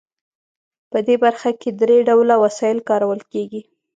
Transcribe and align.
په 0.91 0.99
دې 1.07 1.15
برخه 1.23 1.49
کې 1.61 1.69
درې 1.81 1.97
ډوله 2.09 2.35
وسایل 2.43 2.79
کارول 2.89 3.21
کیږي. 3.31 3.61